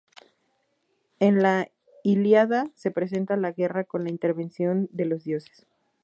[1.19, 1.69] En la
[2.01, 5.67] Ilíada se presenta la guerra con la intervención de los dioses.